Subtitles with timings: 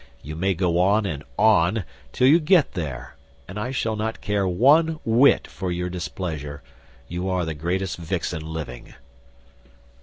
[0.23, 3.17] You may go on and on till you get there,
[3.47, 6.63] and I shall not care one whit for your displeasure;
[7.07, 8.95] you are the greatest vixen living."